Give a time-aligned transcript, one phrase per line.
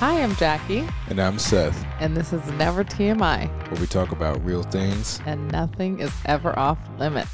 [0.00, 4.42] Hi, I'm Jackie, And I'm Seth, and this is Never TMI, where we talk about
[4.44, 5.20] real things.
[5.26, 7.30] and nothing is ever off limits.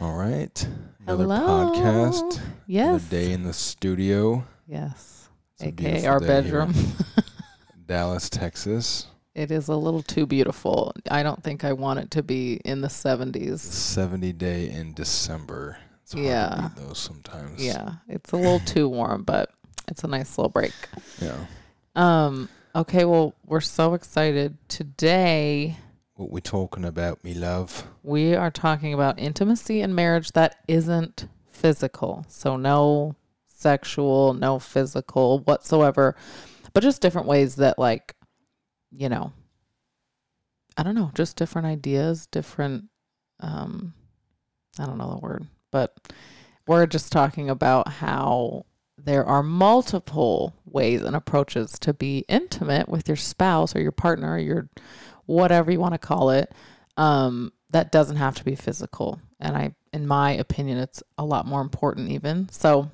[0.00, 0.68] All right.
[1.06, 1.72] Another Hello.
[1.72, 2.40] podcast.
[2.66, 2.88] Yes.
[2.88, 5.28] Another day in the studio, Yes.
[5.54, 6.74] It's AKA our bedroom.
[7.86, 9.06] Dallas, Texas.
[9.34, 10.92] it is a little too beautiful.
[11.10, 13.60] I don't think I want it to be in the 70s.
[13.60, 15.78] 70 day in December.
[16.02, 16.70] It's Yeah.
[16.76, 17.64] those sometimes.
[17.64, 19.50] Yeah, it's a little too warm, but
[19.88, 20.74] it's a nice little break.
[21.20, 21.46] Yeah.
[21.96, 22.48] Um.
[22.74, 23.04] Okay.
[23.04, 25.76] Well, we're so excited today.
[26.14, 27.86] What we're talking about, me love?
[28.02, 32.24] We are talking about intimacy in marriage that isn't physical.
[32.28, 33.14] So, no
[33.46, 36.16] sexual, no physical whatsoever,
[36.72, 38.14] but just different ways that, like,
[38.90, 39.32] you know,
[40.76, 42.84] I don't know, just different ideas, different,
[43.40, 43.94] um,
[44.78, 45.96] I don't know the word, but
[46.66, 48.66] we're just talking about how
[49.08, 54.34] there are multiple ways and approaches to be intimate with your spouse or your partner
[54.34, 54.68] or your
[55.26, 56.52] whatever you want to call it
[56.96, 59.20] um, that doesn't have to be physical.
[59.40, 62.48] And I, in my opinion, it's a lot more important even.
[62.50, 62.90] So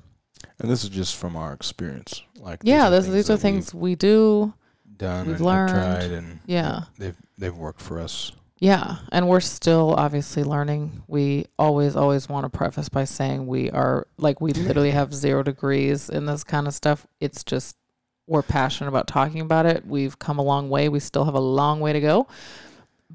[0.59, 2.21] And this is just from our experience.
[2.39, 4.53] Like yeah, these this, these are things we do.
[4.87, 5.71] we've done we've and learned.
[5.71, 6.83] tried, and Yeah.
[6.97, 8.31] they've they've worked for us.
[8.65, 8.95] Yeah.
[9.11, 11.03] And we're still obviously learning.
[11.07, 15.43] We always, always want to preface by saying we are like, we literally have zero
[15.43, 17.05] degrees in this kind of stuff.
[17.19, 17.77] It's just,
[18.25, 19.85] we're passionate about talking about it.
[19.85, 20.89] We've come a long way.
[20.89, 22.27] We still have a long way to go.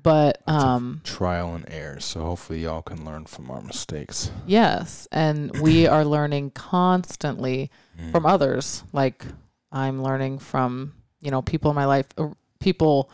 [0.01, 1.98] But, um, Trial and error.
[1.98, 4.31] So hopefully y'all can learn from our mistakes.
[4.47, 8.12] Yes, and we are learning constantly Mm.
[8.12, 8.84] from others.
[8.93, 9.27] Like
[9.73, 12.28] I'm learning from you know people in my life, uh,
[12.61, 13.11] people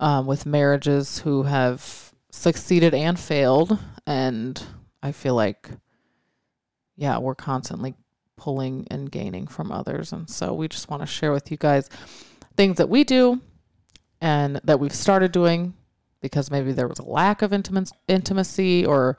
[0.00, 4.60] um, with marriages who have succeeded and failed, and
[5.02, 5.70] I feel like
[6.96, 7.94] yeah, we're constantly
[8.36, 11.88] pulling and gaining from others, and so we just want to share with you guys
[12.56, 13.40] things that we do
[14.20, 15.72] and that we've started doing
[16.20, 19.16] because maybe there was a lack of intimacy, or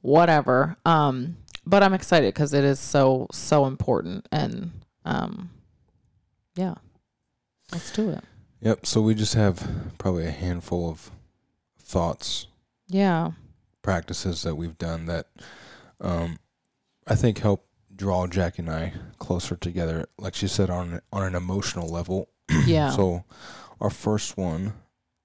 [0.00, 0.76] whatever.
[0.84, 4.72] Um, but I'm excited because it is so so important, and
[5.04, 5.50] um,
[6.56, 6.74] yeah,
[7.70, 8.24] let's do it.
[8.62, 8.86] Yep.
[8.86, 11.10] So we just have probably a handful of
[11.78, 12.46] thoughts,
[12.88, 13.32] Yeah,
[13.82, 15.26] practices that we've done that
[16.00, 16.38] um,
[17.06, 20.06] I think help draw Jack and I closer together.
[20.18, 22.28] Like she said, on on an emotional level.
[22.66, 23.24] yeah, So
[23.80, 24.74] our first one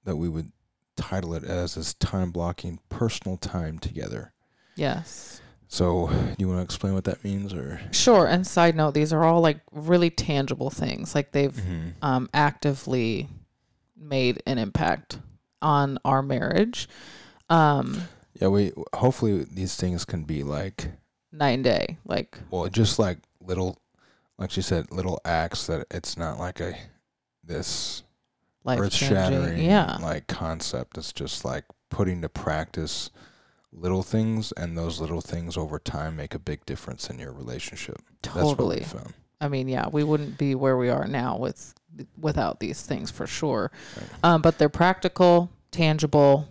[0.04, 0.52] that we would
[0.96, 4.34] title it as is time blocking personal time together.
[4.76, 7.80] yes, So you want to explain what that means, or?
[7.92, 8.26] sure.
[8.28, 11.14] And side note, these are all like really tangible things.
[11.14, 11.94] Like they've Mhm.
[12.02, 13.28] um, actively
[13.96, 15.20] made an impact
[15.62, 16.88] on our marriage,
[17.50, 18.08] um,
[18.40, 20.92] Yeah, we hopefully these things can be like
[21.32, 21.98] night and day.
[22.06, 23.80] Like well, just like little,
[24.38, 26.76] like she said, little acts that it's not like a
[27.44, 28.04] this
[28.68, 30.98] earth shattering Yeah, like concept.
[31.00, 33.10] It's just like putting to practice
[33.80, 37.98] little things, and those little things over time make a big difference in your relationship.
[38.22, 38.86] Totally.
[39.40, 41.74] I mean, yeah, we wouldn't be where we are now with
[42.20, 43.72] without these things for sure.
[43.96, 44.10] Right.
[44.24, 46.48] Um, but they're practical, tangible,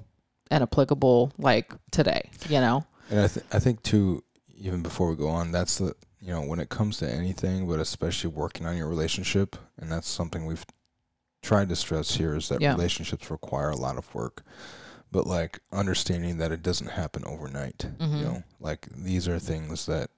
[0.50, 2.30] and applicable like today.
[2.48, 2.86] You know.
[3.10, 4.22] And I, th- I think too,
[4.56, 7.80] even before we go on, that's the you know when it comes to anything, but
[7.80, 10.64] especially working on your relationship, and that's something we've
[11.42, 12.72] tried to stress here is that Yeah.
[12.72, 14.42] relationships require a lot of work,
[15.16, 17.86] but like understanding that it doesn't happen overnight.
[17.98, 18.18] Mhm.
[18.18, 20.10] You know, like these are things that,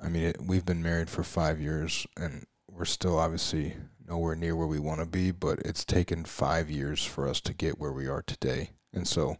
[0.00, 3.76] I mean, it, we've been married for five years, and we're still obviously
[4.08, 7.52] nowhere near where we want to be, but it's taken five years for us to
[7.52, 9.36] get where we are today, and so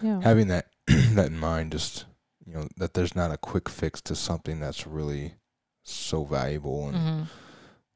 [0.00, 0.20] Yeah.
[0.22, 2.06] having that that in mind just
[2.44, 5.34] you know that there's not a quick fix to something that's really
[5.84, 7.22] so valuable and hmm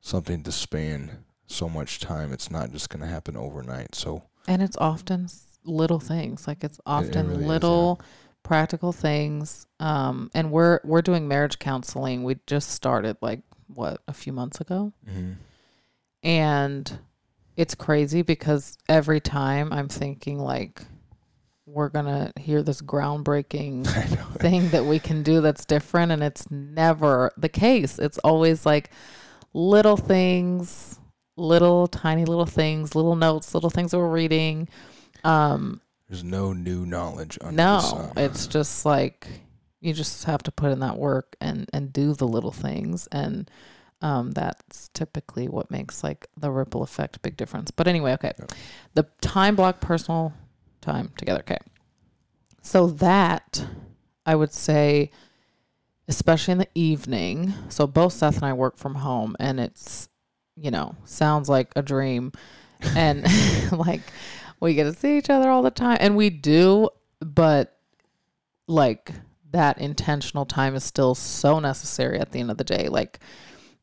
[0.01, 4.63] something to span so much time it's not just going to happen overnight so And
[4.63, 5.29] it's often
[5.67, 6.47] little things.
[6.47, 7.49] Like it's often really is, yeah.
[7.49, 8.01] little
[8.43, 9.67] practical things.
[9.81, 12.25] Um, and we're we're doing marriage counseling.
[12.25, 14.93] We just started like what a few months ago.
[15.09, 15.33] mm-hmm.
[16.23, 16.99] and
[17.57, 20.83] it's crazy because every time I'm thinking like
[21.67, 23.87] we're gonna hear this groundbreaking
[24.39, 28.91] thing that we can do that's different and it's never the case it's always like
[29.53, 31.01] little things
[31.37, 34.69] little tiny little things little notes little things that we're reading
[35.25, 38.13] um there's no new knowledge under the no sun.
[38.17, 39.27] it's just like
[39.81, 43.09] you just have to put in that work and and do the little things.
[43.13, 43.51] And
[44.03, 47.71] um that's typically what makes like the ripple effect big difference.
[47.71, 48.33] But anyway okay.
[48.95, 50.33] The time block personal
[50.81, 51.59] time together okay.
[52.63, 53.65] So that
[54.25, 55.11] i would say
[56.09, 60.09] especially in the evening so both seth and i work from home and it's
[60.57, 62.33] you know, sounds like a dream.
[62.95, 63.25] And
[63.73, 64.03] like
[64.67, 66.91] we get to see each other all the time and we do,
[67.21, 67.79] but
[68.67, 69.13] like
[69.53, 72.89] that intentional time is still so necessary at the end of the day.
[72.89, 73.21] Like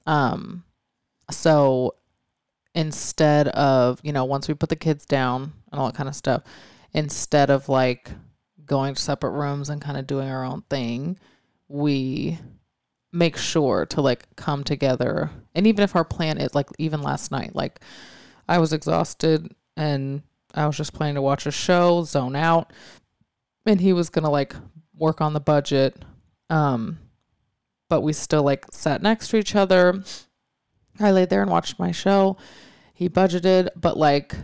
[0.05, 0.63] um
[1.31, 1.95] so
[2.75, 6.15] instead of, you know, once we put the kids down and all that kind of
[6.15, 6.43] stuff,
[6.93, 8.11] instead of like
[8.65, 11.17] going to separate rooms and kind of doing our own thing,
[11.69, 12.37] we
[13.13, 15.29] make sure to like come together.
[15.55, 17.79] And even if our plan is like even last night, like
[18.49, 22.71] I was exhausted and I was just planning to watch a show, zone out,
[23.65, 24.55] and he was to like
[24.95, 25.97] work on the budget.
[26.49, 26.99] Um
[27.89, 30.03] but we still like sat next to each other.
[30.99, 32.37] I laid there and watched my show.
[32.93, 34.35] He budgeted, but like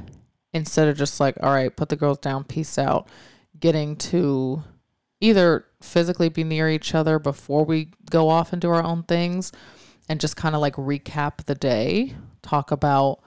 [0.53, 3.07] instead of just like, all right, put the girls down, peace out,
[3.59, 4.63] getting to
[5.21, 9.51] either physically be near each other before we go off and do our own things
[10.07, 13.19] and just kind of like recap the day, talk about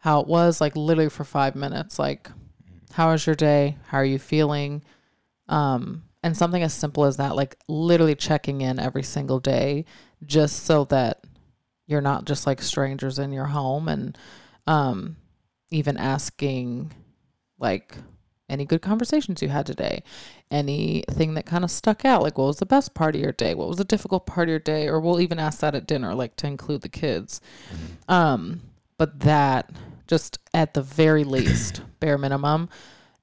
[0.00, 2.30] how it was like literally for 5 minutes like
[2.92, 3.76] how was your day?
[3.86, 4.82] How are you feeling?
[5.48, 9.84] Um and something as simple as that like literally checking in every single day
[10.26, 11.24] just so that
[11.86, 14.18] you're not just like strangers in your home and
[14.66, 15.16] um
[15.70, 16.92] even asking
[17.58, 17.96] like
[18.48, 20.02] any good conversations you had today.
[20.50, 23.54] Anything that kind of stuck out like what was the best part of your day?
[23.54, 24.88] What was the difficult part of your day?
[24.88, 27.40] Or we'll even ask that at dinner like to include the kids.
[28.08, 28.62] Um
[28.98, 29.70] but that
[30.10, 32.68] just at the very least bare minimum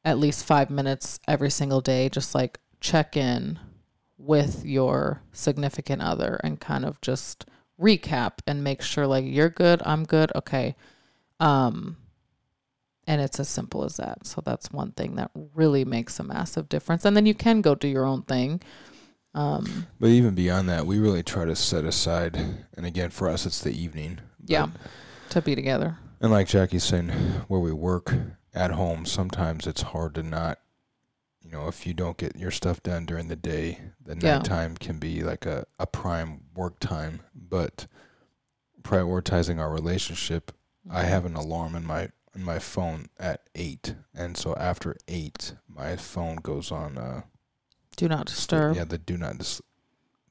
[0.05, 3.59] at least five minutes every single day just like check in
[4.17, 7.45] with your significant other and kind of just
[7.79, 10.75] recap and make sure like you're good i'm good okay.
[11.39, 11.97] Um
[13.09, 14.25] and it's as simple as that.
[14.27, 17.05] So that's one thing that really makes a massive difference.
[17.05, 18.61] And then you can go do your own thing.
[19.33, 22.35] Um But even beyond that, we really try to set aside,
[22.75, 24.19] and again, for us, it's the evening.
[24.45, 24.67] yeah
[25.29, 27.09] to be together And like Jackie's saying,
[27.47, 28.13] where we work
[28.53, 30.59] at home, sometimes it's hard to not,
[31.43, 34.37] you know, if you don't get your stuff done during the day, the Yeah.
[34.37, 37.21] nighttime can be like a, a prime work time.
[37.35, 37.87] But
[38.81, 40.51] prioritizing our relationship,
[40.89, 45.55] I have an alarm in my in my phone at eight, and so after eight,
[45.67, 46.97] my phone goes on.
[46.97, 47.21] Uh,
[47.95, 49.61] do not disturb yeah, the do not dis-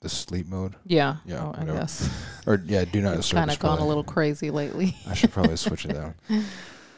[0.01, 1.79] the sleep mode, yeah, Yeah, oh, i whatever.
[1.79, 2.09] guess
[2.47, 3.39] or yeah, do not it's disturb.
[3.39, 6.15] kind of gone a little crazy lately I should probably switch it down.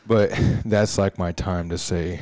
[0.06, 0.30] But
[0.64, 2.20] that's like my time to say.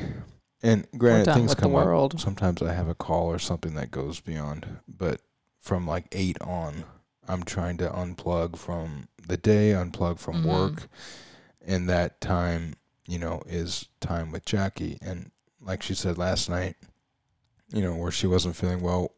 [0.61, 1.85] And granted, things come up.
[1.85, 4.67] world Sometimes I have a call or something that goes beyond.
[4.89, 5.21] But
[5.61, 6.83] from like eight on,
[7.29, 10.45] I'm trying to unplug from the day, unplug from Mhm.
[10.47, 10.87] work,
[11.65, 12.73] and that time,
[13.07, 14.97] you know, is time with Jackie.
[15.01, 15.31] And
[15.61, 16.75] like she said last night,
[17.71, 19.11] you know, where she wasn't feeling well,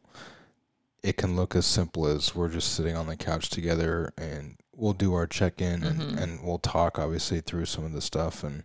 [1.02, 4.92] it can look as simple as we're just sitting on the couch together and we'll
[4.92, 5.88] do our check in Mhm.
[6.00, 8.64] and, and we'll talk obviously through some of the stuff and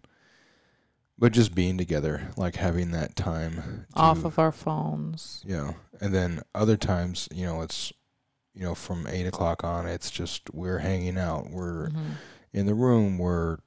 [1.18, 5.74] but just being together, like having that time off of our phones yeah.
[6.02, 7.94] And then other times, you know, it's
[8.54, 11.50] you know, from eight o'clock on it's just we're hanging out.
[11.50, 12.16] We're Mhm.
[12.54, 13.58] in the room, we're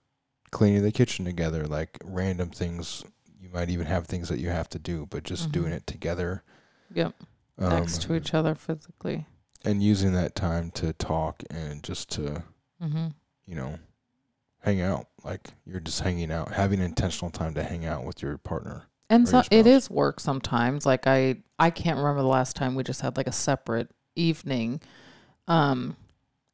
[0.50, 3.02] cleaning the kitchen together, like random things
[3.40, 5.76] you might even have things that you have to do, but just doing Mhm.
[5.76, 6.42] it together.
[6.92, 7.14] Yep.
[7.58, 9.26] Um, next to each other physically
[9.64, 12.42] and using that time to talk and just to
[12.82, 13.08] mm-hmm.
[13.46, 13.78] you know
[14.60, 18.38] hang out like you're just hanging out having intentional time to hang out with your
[18.38, 20.84] partner And so it is work sometimes.
[20.84, 24.80] Like I I can't remember the last time we just had like a separate evening.
[25.46, 25.96] Um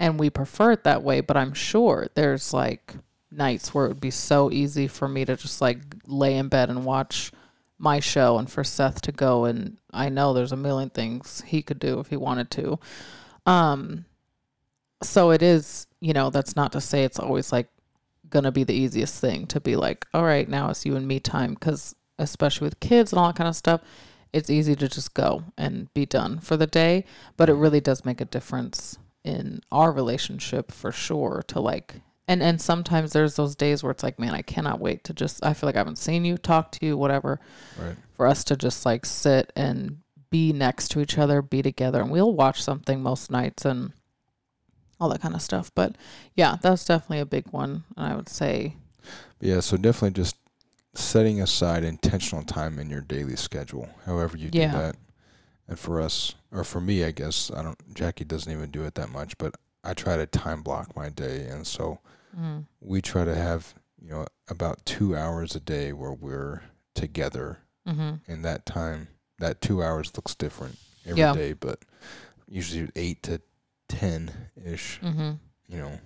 [0.01, 2.95] and we prefer it that way, but I'm sure there's like
[3.31, 6.71] nights where it would be so easy for me to just like lay in bed
[6.71, 7.33] and watch
[7.79, 11.63] my show and for Seth to go and I know there's a million things he
[11.63, 12.79] could do if he wanted to.
[13.47, 14.05] Um
[15.03, 17.69] so it is, you know, that's not to say it's always like
[18.31, 21.07] going to be the easiest thing to be like, all right, now it's you and
[21.07, 23.83] me time cuz especially with kids and all that kind of stuff,
[24.33, 27.05] it's easy to just go and be done for the day.
[27.37, 32.43] But it really does make a difference in our relationship for sure to like and
[32.43, 35.55] and sometimes there's those days where it's like, man, I cannot wait to just I
[35.55, 37.41] feel like I haven't seen you, talk to you, whatever,
[37.79, 39.99] right for us to just like sit and
[40.31, 43.93] be next to each other, be together, and we'll watch something most nights and
[45.01, 45.71] all that kind of stuff.
[45.75, 45.97] But
[46.35, 47.85] yeah, that's definitely a big one.
[47.97, 48.77] And I would say,
[49.41, 50.37] yeah so definitely just
[50.95, 54.71] setting aside intentional time in your daily schedule however you Yeah.
[54.71, 54.97] do that
[55.69, 58.95] and for us or for me i guess i don't jackie doesn't even do it
[58.95, 59.55] that much but
[59.85, 61.99] i try to time block my day and so
[62.39, 66.63] mm, we try to have you know about two hours a day where we're
[66.95, 70.77] together hmm and that time that two hours looks different
[71.07, 71.55] every day, Yeah.
[71.61, 71.81] but
[72.49, 73.41] usually eight to
[73.89, 74.31] ten
[74.65, 75.33] ish hmm
[75.69, 75.99] you know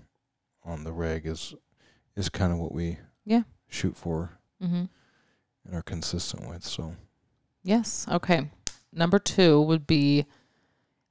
[0.65, 1.55] on the reg is
[2.17, 3.43] is kind of what we Yeah.
[3.69, 4.85] shoot for Mm-hmm.
[5.67, 6.65] and are consistent with.
[6.65, 6.97] So
[7.63, 8.07] Yes.
[8.11, 8.51] Okay.
[8.93, 10.27] Number two would be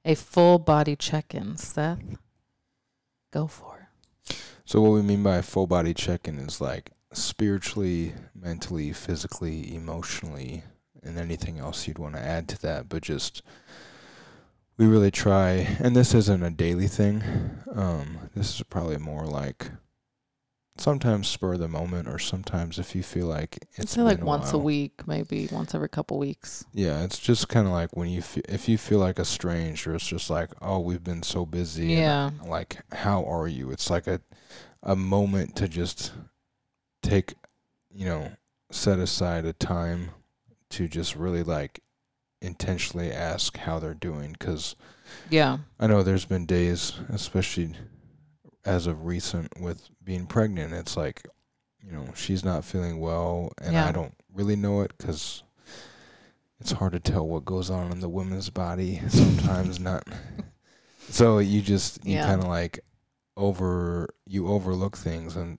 [0.04, 1.56] a full body check in.
[1.56, 1.98] Seth,
[3.30, 3.88] go for
[4.68, 10.62] so what we mean by full body check in is like spiritually, mentally, physically, emotionally,
[11.02, 13.42] and anything else you'd want to add to that, but just
[14.76, 17.22] we really try and this isn't a daily thing.
[17.74, 19.70] Um this is probably more like
[20.80, 24.26] sometimes spur the moment or sometimes if you feel like I'd it's say like been
[24.26, 26.64] once a week, maybe once every couple weeks.
[26.72, 29.94] Yeah, it's just kind of like when you fe- if you feel like a stranger,
[29.94, 31.92] it's just like, oh, we've been so busy.
[31.94, 32.30] and, Yeah.
[32.46, 33.70] like, how are you?
[33.70, 34.20] It's like a
[34.82, 36.12] a moment to just
[37.02, 37.34] take,
[37.92, 38.30] you know,
[38.70, 40.10] set aside a time
[40.70, 41.80] to just really like
[42.40, 44.76] intentionally ask how they're doing because
[45.30, 45.58] Yeah.
[45.80, 47.74] I know there's been days, especially
[48.68, 51.26] as of recent with being pregnant, it's like,
[51.82, 53.86] you know, she's not feeling well, and Yeah.
[53.86, 55.42] I don't really know it because
[56.60, 59.78] it's hard to tell what goes on in the woman's body sometimes.
[59.80, 60.04] not
[61.08, 62.26] so you just you Yeah.
[62.26, 62.80] kind of like
[63.36, 65.58] over you overlook things and.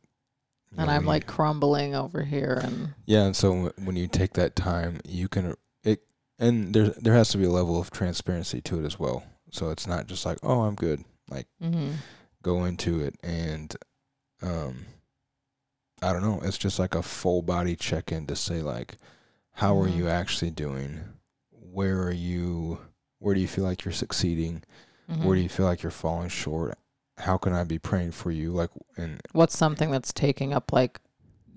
[0.77, 4.07] And know, I'm like you- crumbling over here and yeah, and so w- when you
[4.07, 6.03] take that time, you can it,
[6.37, 9.23] and there there has to be a level of transparency to it as well.
[9.49, 11.03] So it's not just like, oh, I'm good.
[11.27, 11.93] Like mm-hmm.
[12.43, 13.75] Go into it and,
[14.41, 14.86] um,
[16.01, 16.39] I don't know.
[16.43, 18.98] It's just like a full body check in to say like,
[19.53, 19.98] how are Mhm.
[19.98, 21.01] you actually doing?
[21.51, 22.79] Where are you?
[23.19, 24.63] Where do you feel like you're succeeding?
[25.10, 25.25] Mm-hmm.
[25.25, 26.77] Where do you feel like you're falling short?
[27.17, 28.53] How can I be praying for you?
[28.53, 31.01] Like, and what's something that's taking up like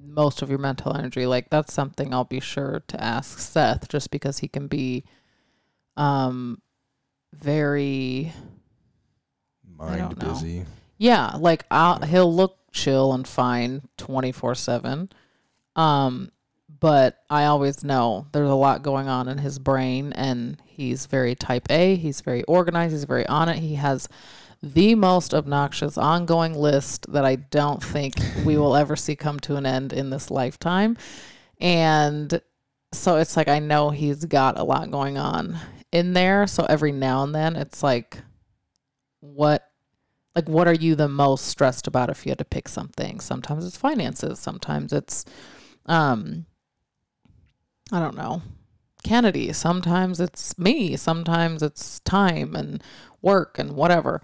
[0.04, 4.10] most of your mental energy like that's something i'll be sure to ask seth just
[4.10, 5.04] because he can be
[5.96, 6.60] um
[7.32, 8.32] very
[9.78, 10.32] mind know.
[10.32, 10.64] busy.
[10.98, 12.06] yeah like I'll, Yeah.
[12.06, 15.10] he'll look chill and fine 24 7
[15.76, 16.30] um
[16.80, 21.34] but i always know there's a lot going on in his brain and he's very
[21.34, 24.08] type a he's very organized he's very on it he has
[24.62, 28.14] the most obnoxious ongoing list that I don't think
[28.44, 30.96] we will ever see come to an end in this lifetime.
[31.60, 32.40] And
[32.92, 35.58] so it's like I know he's got a lot going on
[35.90, 36.46] in there.
[36.46, 38.18] So every now and then it's like
[39.22, 39.70] what
[40.34, 43.20] like what are you the most stressed about if you had to pick something?
[43.20, 45.24] Sometimes it's finances, sometimes it's
[45.86, 46.46] um
[47.92, 48.42] I don't know.
[49.04, 52.82] Kennedy, sometimes it's me, sometimes it's time and
[53.20, 54.22] work and whatever.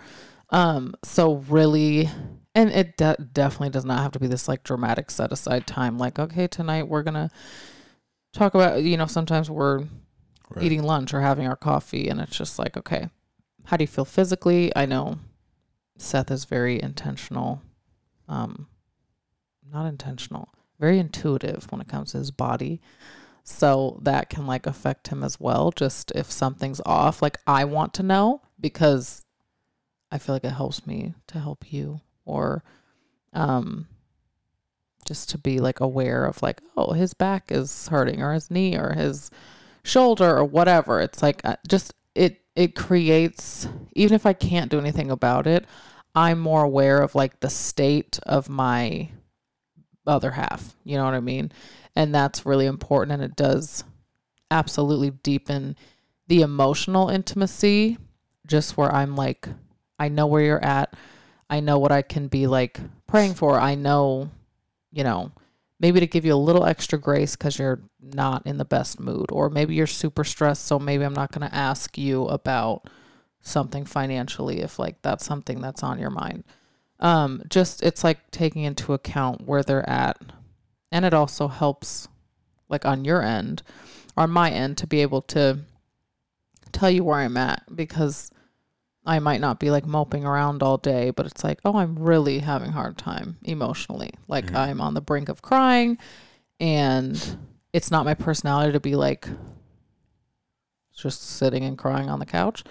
[0.51, 2.09] Um, so really,
[2.55, 5.99] and it de- definitely does not have to be this like dramatic set aside time.
[5.99, 7.31] Like, okay, tonight we're gonna
[8.33, 8.83] talk about.
[8.83, 9.81] You know, sometimes we're
[10.51, 10.65] Right.
[10.65, 13.11] eating lunch or having our coffee, and it's just like, okay,
[13.69, 14.73] how do you feel physically?
[14.75, 15.19] I know
[15.99, 17.61] Seth is very intentional,
[18.27, 18.67] um,
[19.71, 20.49] not intentional,
[20.81, 22.81] very intuitive when it comes to his body.
[23.45, 25.71] So that can like affect him as well.
[25.71, 29.27] Just if something's off, like I want to know because
[30.11, 32.65] I feel like it helps me to help you or
[33.35, 33.87] um
[35.05, 38.77] just to be like aware of like oh his back is hurting or his knee
[38.77, 39.31] or his
[39.83, 44.79] shoulder or whatever it's like uh, just it it creates even if I can't do
[44.79, 45.65] anything about it
[46.15, 49.11] I'm more aware of like the state of my
[50.07, 51.53] other half you know what I mean
[51.95, 53.85] and that's really important and it does
[54.51, 55.77] absolutely deepen
[56.27, 57.99] the emotional intimacy
[58.47, 59.49] just where I'm like
[59.99, 60.95] I know where you're at.
[61.51, 63.59] I know what I can be like praying for.
[63.59, 64.31] I know,
[64.93, 65.33] you know,
[65.81, 69.27] maybe to give you a little extra grace because you're not in the best mood,
[69.31, 70.67] or maybe you're super stressed.
[70.67, 72.89] So maybe I'm not going to ask you about
[73.41, 76.45] something financially if like that's something that's on your mind.
[77.01, 80.21] Um, just it's like taking into account where they're at,
[80.91, 82.09] and it also helps,
[82.69, 83.63] like on your end,
[84.17, 85.61] on my end, to be able to
[86.73, 88.31] tell you where I'm at because
[89.09, 92.41] I might not be like moping around all day, but it's like, oh, I'm really
[92.41, 94.11] having a hard time emotionally.
[94.29, 94.57] Like Mhm.
[94.57, 95.97] I'm on the brink of crying
[96.61, 97.39] and
[97.73, 99.27] it's not my personality to be like
[100.95, 102.65] just sitting and crying on the couch.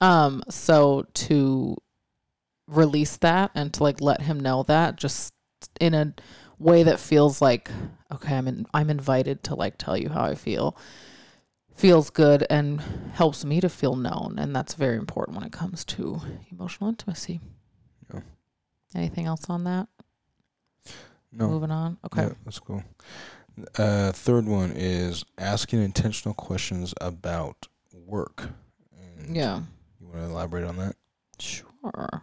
[0.00, 1.76] Um so to
[2.66, 5.34] release that and to like let him know that just
[5.80, 6.14] in a
[6.58, 7.70] way that feels like
[8.10, 10.76] okay, I'm in, I'm invited to like tell you how I feel
[11.74, 12.80] feels good and
[13.14, 17.40] helps me to feel known and that's very important when it comes to emotional intimacy
[18.12, 18.20] Yeah.
[18.94, 19.88] anything else on that
[21.32, 21.48] No.
[21.48, 22.82] moving on okay Yeah, that's cool.
[23.78, 28.48] Uh, third one is asking intentional questions about work.
[29.16, 29.62] And yeah
[30.00, 30.96] You want to elaborate on that?
[31.38, 32.22] sure i like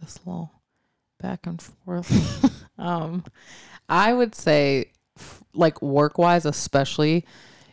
[0.00, 0.52] this little
[1.20, 2.10] back and forth.
[2.78, 3.24] um,
[3.88, 7.24] I would say, f- like work wise, especially,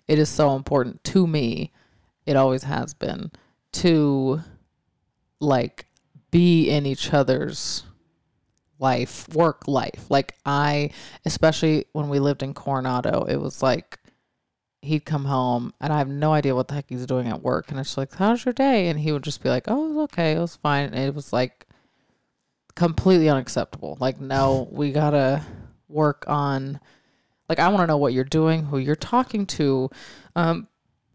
[0.08, 1.72] it is so important to me.
[2.26, 3.32] It always has been
[3.74, 4.42] to
[5.40, 5.88] like
[6.32, 7.84] be in each other's
[8.80, 10.06] life, work life.
[10.10, 10.92] Like I,
[11.26, 14.00] especially when we lived in Coronado, it was like
[14.82, 17.72] he'd come home and I have no idea what the heck he's doing at work.
[17.72, 18.90] And it's like, how's your day?
[18.90, 20.34] And he would just be like, oh, okay.
[20.34, 20.86] It was fine.
[20.86, 21.68] And it was like
[22.76, 23.98] completely unacceptable.
[24.00, 25.44] Like, no, we got to
[25.88, 26.80] work on,
[27.50, 29.90] like, I want to know what you're doing, who you're talking to.
[30.36, 30.68] Um,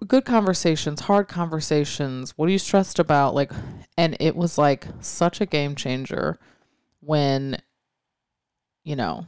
[0.07, 2.37] good conversations, hard conversations.
[2.37, 3.35] What are you stressed about?
[3.35, 3.51] Like,
[3.97, 6.39] and it was like such a game changer
[7.01, 7.61] when,
[8.85, 9.27] you know,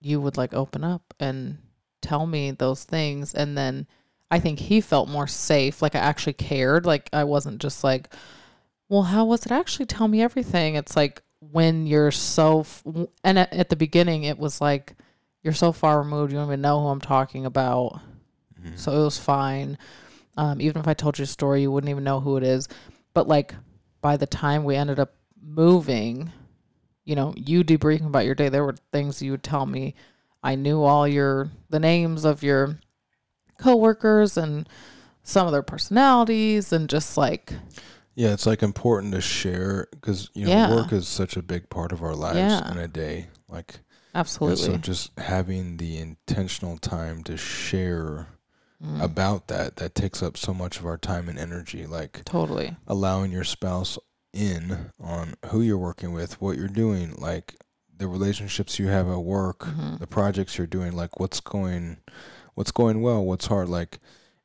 [0.00, 1.58] you would like open up and
[2.00, 3.34] tell me those things.
[3.34, 3.86] And then
[4.30, 5.82] I think he felt more safe.
[5.82, 6.86] Like I actually cared.
[6.86, 8.12] Like I wasn't just like,
[8.88, 9.86] well, how was it actually?
[9.86, 10.76] Tell me everything.
[10.76, 12.84] It's like when you're so, f-
[13.24, 14.94] and at, at the beginning, it was like,
[15.46, 18.00] you're so far removed, you don't even know who I'm talking about.
[18.60, 18.76] Mhm.
[18.76, 19.78] So it was fine.
[20.36, 22.68] Um, even if I told you a story, you wouldn't even know who it is.
[23.14, 23.54] But like
[24.00, 26.32] by the time we ended up moving,
[27.04, 29.94] you know, you debriefing about your day, there were things you would tell me.
[30.42, 32.78] I knew all your the names of your
[33.58, 34.68] coworkers and
[35.22, 37.52] some of their personalities and just like
[38.16, 40.74] Yeah, it's like important to share because you know Yeah.
[40.74, 42.72] work is such a big part of our lives Yeah.
[42.72, 43.28] in a day.
[43.48, 43.80] Like,
[44.16, 48.28] and absolutely so just having the intentional time to share
[48.84, 51.86] Mm, about that that takes up so much of our time and energy.
[51.86, 52.76] Like totally.
[52.86, 53.98] allowing your spouse
[54.34, 57.54] in on who you're working with, what you're doing, like
[57.96, 59.98] the relationships you have at work, Mhm.
[59.98, 61.96] the projects you're doing, like what's going
[62.54, 63.98] what's going well, what's hard, like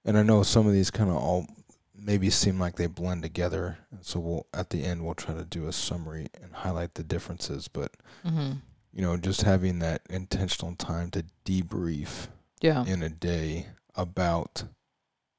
[0.05, 1.45] and I know some of these kind of all
[1.93, 3.79] maybe seem like they blend together.
[3.91, 7.03] And so we'll at the end we'll try to do a summary and highlight the
[7.03, 7.91] differences, but
[8.23, 8.53] hmm
[8.93, 12.27] you know, just having that intentional time to debrief
[12.61, 12.85] Yeah.
[12.85, 14.63] in a day about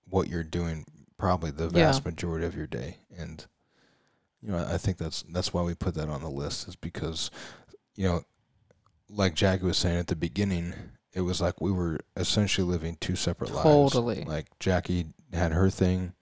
[0.09, 0.85] what you're doing
[1.19, 1.87] probably the Yeah.
[1.87, 3.47] vast majority of your day and
[4.43, 7.31] you know I think that's that's why we put that on the list is because
[7.95, 8.25] you know
[9.09, 10.75] like Jackie was saying at the beginning
[11.13, 13.63] it was like we were essentially living two separate lives.
[13.65, 14.17] Totally.
[14.17, 16.13] lives like Jackie had her thing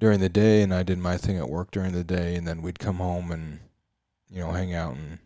[0.00, 2.62] during the day and I did my thing at work during the day and then
[2.62, 3.60] we'd come home and
[4.30, 5.18] you know hang out and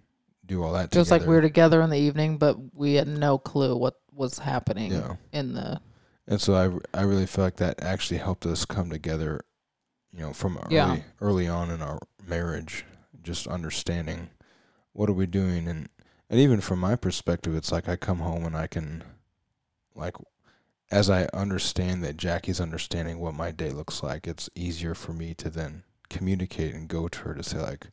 [0.48, 1.80] do all that It was like we were together.
[1.82, 5.14] in the evening, but we had no clue what was happening yeah.
[5.32, 5.80] in the
[6.26, 9.42] And so I, I really feel like that actually helped us come together,
[10.12, 10.96] you know, from early Yeah.
[11.20, 12.84] early on in our marriage,
[13.22, 14.30] just understanding
[14.92, 15.68] what are we doing.
[15.68, 15.88] And
[16.28, 19.04] and even from my perspective it's like I come home and I can
[19.94, 20.16] like
[20.90, 25.34] as I understand that Jackie's understanding what my day looks like, it's easier for me
[25.34, 27.88] to then communicate and go to her to say like,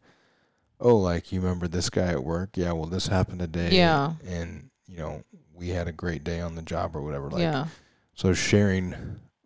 [0.79, 2.51] "Oh, like you remember this guy at work?
[2.55, 4.13] Yeah, well this happened today." Yeah.
[4.27, 7.67] And you know, we had a great day on the job or whatever like yeah.
[8.13, 8.93] so sharing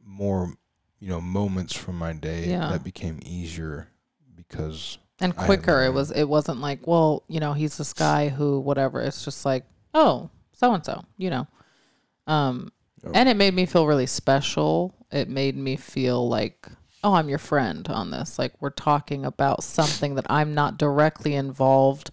[0.03, 0.53] more,
[0.99, 2.69] you know, moments from my day Yeah.
[2.71, 3.87] that became easier
[4.35, 5.83] because and quicker.
[5.83, 6.11] It was.
[6.11, 9.01] It wasn't like, well, you know, he's this guy who whatever.
[9.01, 11.47] It's just like, oh, so and so, you know.
[12.27, 12.71] Um,
[13.03, 13.11] Oh.
[13.13, 14.93] and it made me feel really special.
[15.09, 16.67] It made me feel like,
[17.03, 18.37] oh, I'm your friend on this.
[18.37, 22.11] Like we're talking about something that I'm not directly involved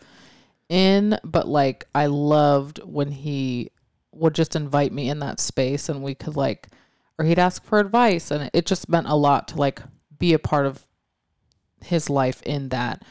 [0.68, 3.70] in, but like I loved when he
[4.12, 6.68] would just invite me in that space and we could like
[7.18, 9.81] or he'd ask for advice and it just meant a lot to like
[10.18, 10.87] be a part of
[11.85, 13.03] his life in that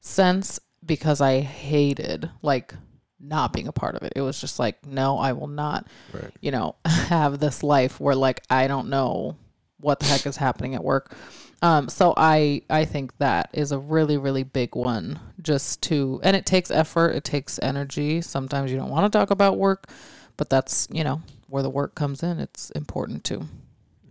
[0.00, 2.74] sense because I hated like
[3.18, 4.14] not being a part of it.
[4.16, 6.30] It was just like, no, I will not, right.
[6.40, 9.36] you know, have this life where like I don't know
[9.80, 11.14] what the heck is happening at work.
[11.62, 16.34] Um, so I I think that is a really really big one just to and
[16.36, 18.20] it takes effort, it takes energy.
[18.22, 19.88] Sometimes you don't want to talk about work,
[20.36, 22.38] but that's, you know, where the work comes in.
[22.40, 23.46] It's important too.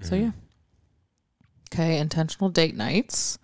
[0.01, 0.21] So Mhm.
[0.21, 0.31] yeah.
[1.73, 3.37] Okay, intentional date nights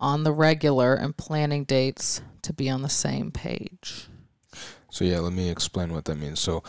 [0.00, 4.08] on the regular and planning dates to be on the same page.
[4.90, 6.40] So yeah, let me explain what that means.
[6.40, 6.62] So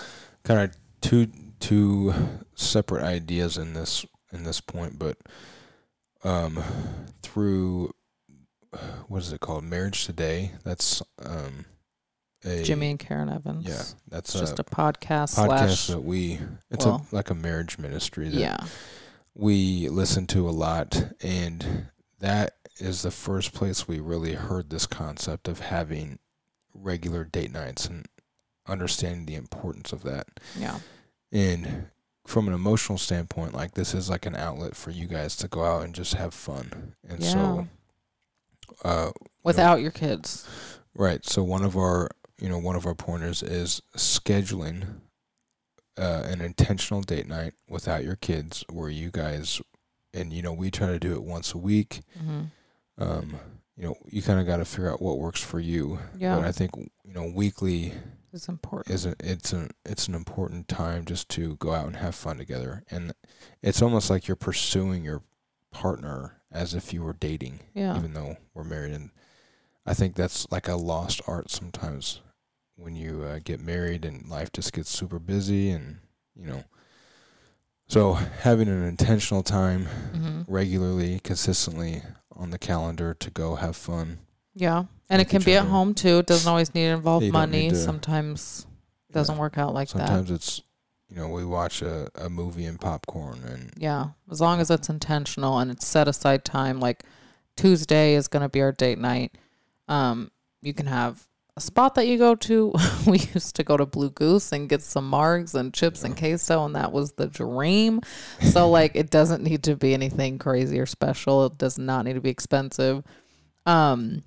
[0.44, 1.28] kind of two
[1.60, 2.14] two
[2.56, 5.18] separate ideas in this in this point, but
[6.24, 6.62] um
[7.22, 7.94] through
[9.08, 9.64] what is it called?
[9.64, 10.52] Marriage Today.
[10.64, 11.66] That's um
[12.46, 13.66] a Jimmy and Karen Evans.
[13.68, 16.40] Yeah, that's It's just a a podcast, podcast slash that we
[16.72, 18.58] it's well- a like a marriage ministry that yeah.
[19.34, 21.88] we listen to a lot and
[22.20, 26.20] that is the first place we really heard this concept of having
[26.74, 28.06] regular date nights and
[28.68, 30.80] understanding the importance of that Yeah.
[31.32, 31.88] and
[32.30, 35.64] from an emotional standpoint like this is like an outlet for you guys to go
[35.64, 37.68] out and just have fun and so
[38.84, 39.12] uh
[39.44, 40.48] Without your kids.
[40.94, 42.10] right so one of our
[42.42, 44.86] you know, one of our pointers is scheduling
[45.98, 49.62] uh, an intentional date night without your kids, where you guys,
[50.14, 52.02] and you know, we try to do it once a week.
[52.18, 52.42] Mm-hmm.
[52.98, 53.40] Um,
[53.76, 56.00] you know, you kind of got to figure out what works for you.
[56.18, 56.38] Yeah.
[56.38, 57.94] But I think you know, weekly
[58.34, 58.94] It's important.
[58.94, 62.38] is a, it's an it's an important time just to go out and have fun
[62.38, 63.14] together, and
[63.62, 65.24] it's almost like you're pursuing your
[65.72, 67.98] partner as if you were dating, yeah.
[67.98, 68.94] even though we're married.
[68.94, 69.12] And
[69.86, 72.22] I think that's like a lost art sometimes
[72.76, 75.98] when you uh, get married and life just gets super busy, and
[76.36, 76.64] you know.
[77.88, 82.02] So having an intentional time hmm regularly, consistently
[82.36, 84.20] on the calendar to go have fun.
[84.56, 84.86] Yeah.
[85.10, 85.70] And it can be at other.
[85.70, 86.20] home too.
[86.20, 87.70] It doesn't always need to involve You money.
[87.70, 88.66] to- Sometimes
[89.10, 89.14] Yeah.
[89.16, 90.08] doesn't work out like that.
[90.08, 90.62] Sometimes it's,
[91.10, 94.90] you know, we watch a, a movie and popcorn and Yeah, as long as it's
[94.90, 96.80] intentional and it's set aside time.
[96.80, 97.04] Like
[97.56, 99.36] Tuesday is going to be our date night.
[99.88, 100.30] Um,
[100.62, 101.26] you can have
[101.58, 102.74] a spot that you go to.
[103.08, 106.64] we used to go to Blue Goose and get some margs and chips and queso,
[106.66, 108.02] and that was the dream.
[108.52, 111.48] So like, it doesn't need to be anything crazy or special.
[111.48, 113.04] It does not need to be expensive.
[113.66, 114.24] Um,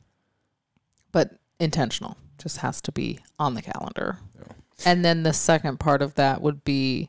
[1.12, 4.18] but intentional just has to be on the calendar.
[4.36, 4.52] Yeah.
[4.84, 7.08] And then the second part of that would be,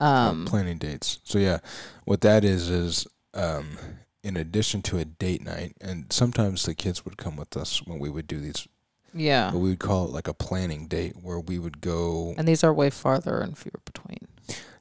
[0.00, 1.18] um, planning dates.
[1.24, 1.58] So yeah,
[2.04, 3.78] what that is is um,
[4.22, 7.98] in addition to a date night, and sometimes the kids would come with us when
[7.98, 8.66] we would do these,
[9.14, 9.50] yeah.
[9.50, 12.34] but we would call it like a planning date where we would go.
[12.36, 14.18] And these are way farther and fewer between.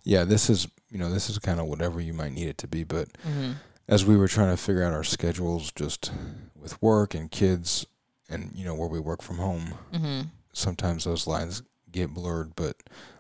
[0.04, 2.68] Yeah, this is you know this is kind of whatever you might need it to
[2.68, 3.52] be, but Mm-hmm.
[3.88, 6.12] as we were trying to figure out our schedules, just
[6.56, 7.86] with work and kids,
[8.30, 10.22] and you know where we work from home, Mm-hmm.
[10.54, 11.62] sometimes those lines
[11.92, 12.76] get blurred, but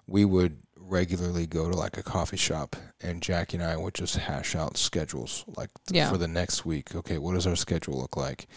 [0.07, 4.15] we would regularly go to like a coffee shop and Jackie and I would just
[4.17, 6.09] hash out schedules like Yeah.
[6.09, 6.95] for the next week.
[6.95, 8.47] Okay, what does our schedule look like?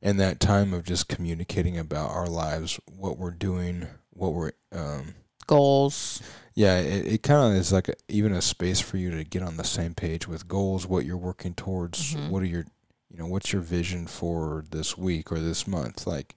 [0.00, 5.14] And that time of just communicating about our lives, what we're doing, what we're um
[5.46, 6.20] Goals.
[6.54, 9.42] yeah, it, it kind of is like a, even a space for you to get
[9.42, 12.28] on the same page with goals, what you're working towards, Mhm.
[12.30, 12.64] what are your,
[13.10, 16.34] you know, what's your vision for this week or this month, like,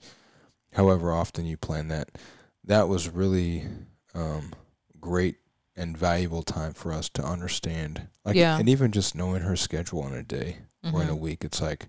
[0.73, 2.17] however often you plan that.
[2.63, 3.65] That was really
[4.13, 4.53] um,
[4.99, 5.37] great
[5.75, 8.57] and valuable time for us to understand, like, Yeah.
[8.57, 10.57] and even just knowing her schedule in a day
[10.93, 11.19] or in a Mhm.
[11.19, 11.87] week, it's like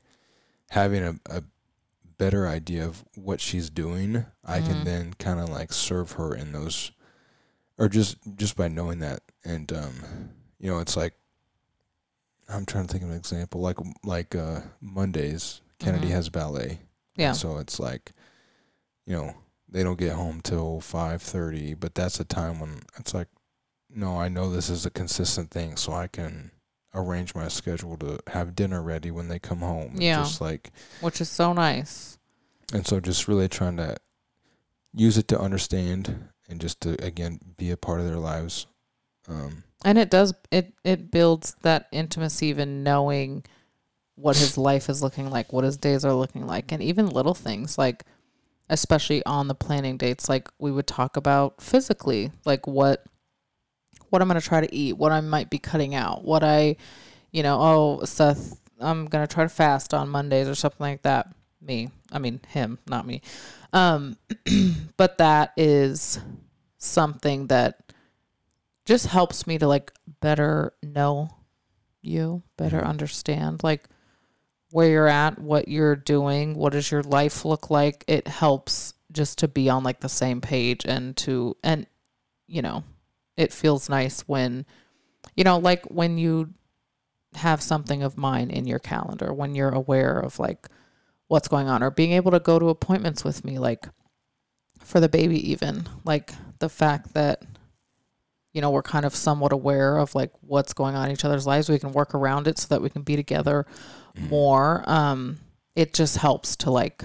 [0.71, 1.43] having a, a
[2.19, 4.25] better idea of what she's doing.
[4.45, 4.65] I Mhm.
[4.67, 6.93] can then kind of like serve her in those
[7.79, 9.95] or just just by knowing that and um
[10.59, 11.15] you know it's like
[12.53, 16.13] i'm trying to think of an example like like uh mondays kennedy Mhm.
[16.13, 16.79] has ballet
[17.17, 17.33] Yeah.
[17.33, 18.13] so it's like
[19.07, 19.35] you know
[19.69, 23.29] they don't get home till 5:30 but that's a time when it's like
[23.91, 26.51] no i know this is a consistent thing so i can
[26.95, 30.23] arrange my schedule to have dinner ready when they come home Yeah.
[30.23, 32.19] just like Which is so nice.
[32.73, 33.97] and so just really trying to
[34.95, 38.67] use it to understand and just to again be a part of their lives.
[39.29, 43.45] Um, And it does it it builds that intimacy even knowing
[44.15, 47.35] what his life is looking like, what his days are looking like, and even little
[47.35, 48.05] things like
[48.69, 53.05] especially on the planning dates, like we would talk about physically, like what
[54.11, 56.77] what I'm gonna try to eat, what I might be cutting out, what I
[57.33, 61.29] you know, oh Seth, I'm gonna try to fast on Mondays or something like that.
[61.61, 61.91] Me.
[62.11, 63.23] I mean him, not me.
[63.73, 64.17] Um
[64.97, 66.19] but that is
[66.79, 67.92] something that
[68.85, 71.31] just helps me to like better know
[72.01, 72.87] you, better Mhm.
[72.87, 73.89] understand like
[74.71, 78.05] where you're at, what you're doing, what does your life look like.
[78.09, 81.87] It helps just to be on like the same page and to and
[82.47, 82.85] you know,
[83.37, 84.67] it feels nice when
[85.37, 86.53] you know, like when you
[87.35, 90.69] have something of mine in your calendar, when you're aware of like
[91.29, 93.87] what's going on or being able to go to appointments with me like
[94.81, 97.43] for the baby even like the fact that
[98.53, 101.47] you know we're kind of somewhat aware of like what's going on in each other's
[101.47, 101.69] lives.
[101.69, 103.67] We can work around it so that we can be together
[104.17, 104.29] Mm.
[104.29, 104.85] more.
[104.87, 105.39] Um
[105.75, 107.03] it just helps to like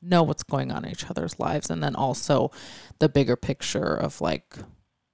[0.00, 2.50] know what's going on in each other's lives and then also
[3.00, 4.54] the bigger picture of like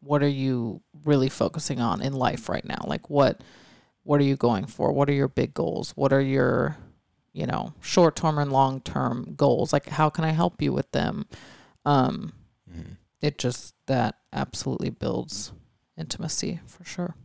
[0.01, 2.85] what are you really focusing on in life right now?
[2.87, 3.43] Like what
[4.03, 4.93] what are you going for?
[4.93, 5.93] What are your big goals?
[5.97, 6.77] What are your
[7.33, 9.73] you know short term and long term goals?
[9.73, 11.25] Like how can i help you with them?
[11.87, 12.35] Um
[12.71, 12.97] Mhm.
[13.27, 15.53] It just that absolutely builds
[15.99, 17.17] intimacy for sure.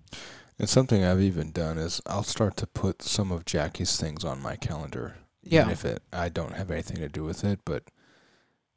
[0.57, 4.41] And something I've even done is I'll start to put some of Jackie's things on
[4.41, 7.83] my calendar, even if it I don't have anything to do with it, but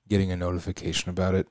[0.09, 1.49] getting a notification about it,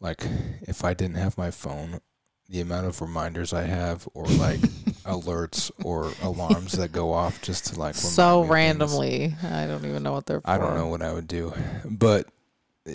[0.00, 0.26] like
[0.62, 2.00] if I didn't have my phone,
[2.48, 4.60] the amount of reminders I have, or like
[5.04, 10.12] alerts or alarms that go off just to like so randomly i don't even know
[10.12, 11.54] what they're for I don't know what I would do,
[11.86, 12.28] but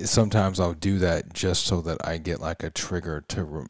[0.03, 3.67] sometimes I'll do that just so that I get like a trigger to, re-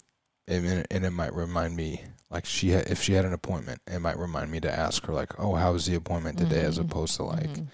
[0.47, 3.79] and, it- and it might remind me like she had, if she had an appointment,
[3.87, 6.77] it might remind me to ask her like, oh, how was the appointment today, as
[6.77, 6.81] Mhm.
[6.89, 7.67] opposed to like Mhm.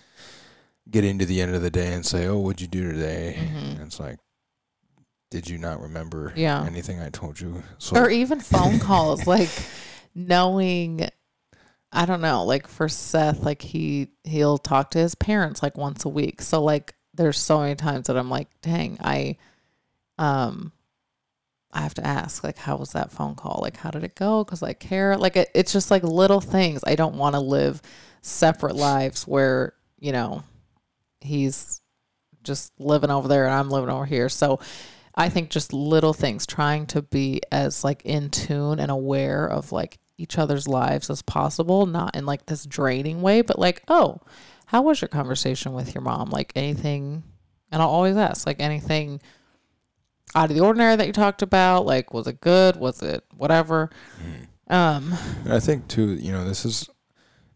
[0.89, 3.35] getting to the end of the day and say, oh, what'd you do today?
[3.39, 3.71] Mhm.
[3.75, 4.19] And it's like,
[5.29, 6.63] did you not remember Yeah.
[6.65, 7.63] anything I told you?
[7.77, 9.49] So or even phone calls like
[10.13, 11.07] knowing
[11.93, 16.03] i don't know like for seth like he he'll talk to his parents like once
[16.05, 19.35] a week so like there's so many times that i'm like dang i
[20.17, 20.71] um
[21.71, 23.59] i have to ask like how was that phone call?
[23.61, 24.43] Like how did it go?
[24.43, 25.17] Because i care.
[25.17, 26.83] Like it, it's just like little things.
[26.85, 27.81] I don't want to live
[28.21, 30.43] separate lives where you know
[31.21, 31.81] he's
[32.43, 34.29] just living over there and i'm living over here.
[34.29, 34.59] So
[35.15, 39.71] I think just little things, trying to be as like in tune and aware of
[39.71, 44.19] like each other's lives as possible, not in like this draining way, but like, oh,
[44.71, 46.29] how was your conversation with your mom?
[46.29, 47.23] Like anything,
[47.73, 49.19] and I'll always ask, like anything
[50.33, 51.85] out of the ordinary that you talked about?
[51.85, 52.77] Like, was it good?
[52.77, 53.89] Was it whatever?
[54.69, 55.13] Um,
[55.45, 56.89] I think too, you know, this is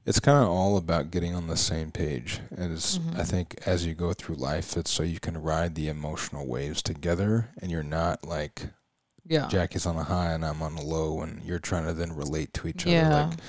[0.05, 2.41] it's kind of all about getting on the same page.
[2.57, 5.87] And it's, I think as you go through life, it's so you can ride the
[5.87, 8.67] emotional waves together, and you're not like
[9.25, 12.13] yeah, Jackie's on a high and I'm on a low, and you're trying to then
[12.13, 13.29] relate to each yeah, other.
[13.29, 13.39] Like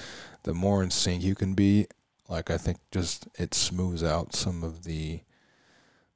[0.44, 1.88] the more in sync you can be,
[2.28, 5.20] like I think just it smooths out some of the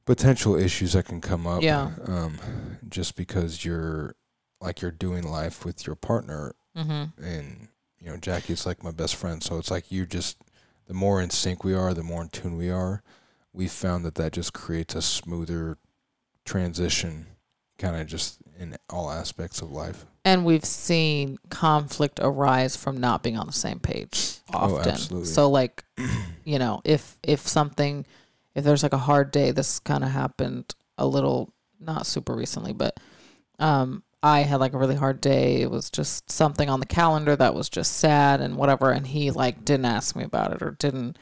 [0.05, 1.63] potential issues that can come up.
[1.63, 1.91] Yeah.
[2.07, 2.39] Um,
[2.89, 4.17] just because you're
[4.61, 7.23] like you're doing life with your partner mm-hmm.
[7.23, 7.69] and
[7.99, 10.39] you know Jackie's like my best friend, so it's like you just
[10.87, 13.03] the more in sync we are, the more in tune we are.
[13.53, 15.79] We found that that just creates a smoother
[16.45, 17.27] transition,
[17.79, 20.05] kind of just in all aspects of life.
[20.25, 24.93] and we've seen conflict arise from not being on the same page Oh, often.
[24.93, 25.29] absolutely.
[25.29, 25.83] so like,
[26.45, 28.05] you know, if if something
[28.55, 32.73] if there's like a hard day, this kind of happened a little not super recently,
[32.75, 33.01] but
[33.59, 35.63] um I had like a really hard day.
[35.63, 39.31] It was just something on the calendar that was just sad and whatever and he
[39.31, 41.17] like didn't ask me about it or didn't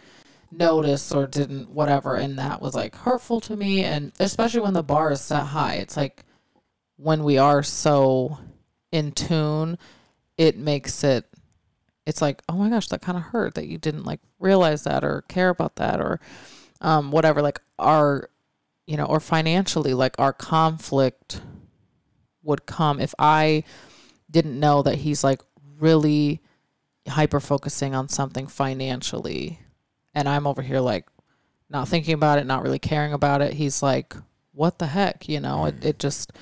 [0.50, 4.82] notice or didn't whatever and that was like hurtful to me and especially when the
[4.82, 5.74] bar is set high.
[5.74, 6.24] It's like
[6.98, 8.38] when we are so
[8.92, 9.78] in tune,
[10.36, 11.24] it makes it
[12.04, 15.04] it's like, oh my gosh, that kind of hurt that you didn't like realize that
[15.04, 16.20] or care about that or
[16.80, 18.28] um whatever like our
[18.86, 21.40] you know, or financially like our conflict
[22.42, 23.64] would come if I
[24.30, 25.42] didn't know that he's like
[25.78, 26.40] really
[27.06, 29.60] hyper focusing on something financially
[30.14, 31.06] and I'm over here like
[31.70, 33.52] not thinking about it, not really caring about it.
[33.52, 34.16] He's like,
[34.52, 35.66] what the heck, you know?
[35.66, 36.32] It it just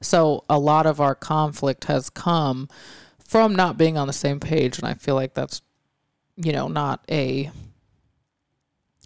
[0.00, 2.68] so a lot of our conflict has come
[3.18, 5.62] from not being on the same page and I feel like that's
[6.36, 7.50] you know not a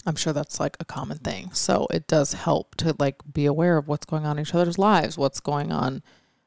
[0.05, 1.52] I'm sure that's like a common thing.
[1.52, 4.78] So it does help to like be aware of what's going on in each other's
[4.78, 6.02] lives, what's going on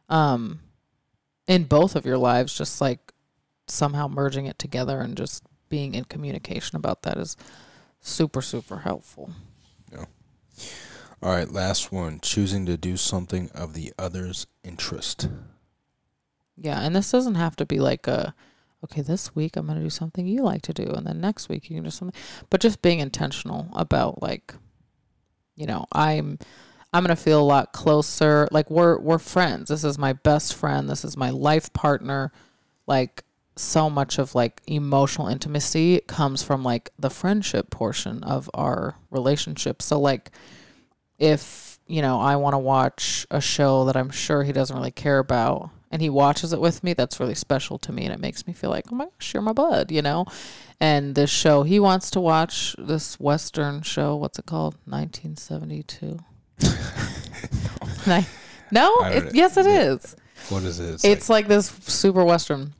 [0.09, 0.59] um
[1.47, 3.11] in both of your lives just like
[3.67, 7.35] somehow merging it together and just being in communication about that is
[8.01, 9.31] super super helpful.
[11.21, 15.29] All right, last one: choosing to do something of the other's interest.
[16.57, 18.33] Yeah, and this doesn't have to be like a
[18.83, 21.49] okay, this week I'm going to do something you like to do and then next
[21.49, 24.53] week you can do something but just being intentional about like
[25.55, 26.37] you know, I'm
[26.93, 29.69] I'm going to feel a lot closer like we're we're friends.
[29.69, 30.89] This is my best friend.
[30.89, 32.31] This is my life partner.
[32.87, 33.23] Like
[33.57, 39.81] so much of like emotional intimacy comes from like the friendship portion of our relationship.
[39.81, 40.31] So like
[41.19, 44.91] if you know I want to watch a show that I'm sure he doesn't really
[44.91, 48.19] care about and he watches it with me, that's really special to me and it
[48.19, 50.25] makes me feel like, oh my gosh, you're my bud, you know?
[50.79, 54.15] And this show, he wants to watch this Western show.
[54.17, 54.75] What's it called?
[54.85, 56.19] 1972.
[58.07, 58.27] Ni-
[58.71, 60.17] no, it, yes, it is.
[60.49, 61.05] What is it?
[61.05, 62.73] It's like this super Western.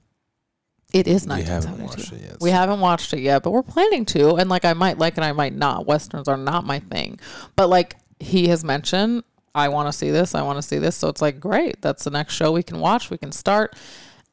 [0.94, 1.86] It is like, we haven't 1972.
[1.86, 2.42] watched it yet.
[2.42, 4.36] We so- haven't watched it yet, but we're planning to.
[4.36, 5.86] And like I might like and I might not.
[5.86, 7.20] Westerns are not my thing.
[7.56, 9.24] But like he has mentioned,
[9.54, 10.96] I want to see this, I want to see this.
[10.96, 11.82] So it's like great.
[11.82, 13.10] That's the next show we can watch.
[13.10, 13.76] We can start.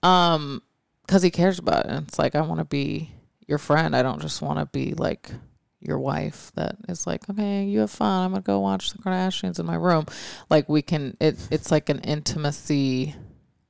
[0.02, 0.62] Um
[1.08, 1.90] cuz he cares about it.
[1.90, 3.12] And it's like I want to be
[3.46, 3.94] your friend.
[3.94, 5.30] I don't just want to be like
[5.80, 8.24] your wife that is like, okay, you have fun.
[8.26, 10.06] I'm gonna go watch the Kardashians in my room.
[10.48, 11.16] Like we can.
[11.20, 13.14] It it's like an intimacy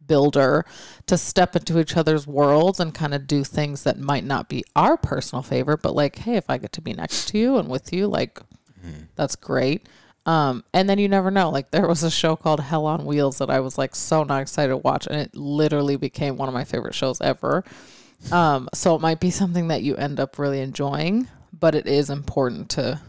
[0.07, 0.65] builder
[1.07, 4.63] to step into each other's worlds and kind of do things that might not be
[4.77, 7.69] our personal favorite, but like, hey, if I get to be next to you and
[7.69, 8.41] with you, like,
[8.85, 9.03] Mm-hmm.
[9.15, 9.89] that's great.
[10.25, 11.51] Um, and then you never know.
[11.51, 14.41] Like there was a show called Hell on Wheels that I was like so not
[14.43, 17.65] excited to watch, and it literally became one of my favorite shows ever.
[18.31, 22.09] Um, so it might be something that you end up really enjoying, but it is
[22.11, 23.01] important to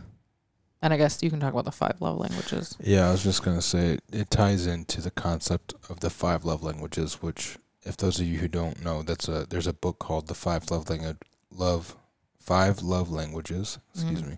[0.81, 2.75] And I guess you can talk about the five love languages.
[2.83, 6.43] Yeah, I was just gonna say it, it ties into the concept of the five
[6.45, 9.99] love languages, which, if those of you who don't know, that's a there's a book
[9.99, 11.17] called the Five Love Language
[11.51, 11.95] Love
[12.39, 13.77] Five Love Languages.
[13.93, 14.29] Excuse Mhm.
[14.31, 14.37] me.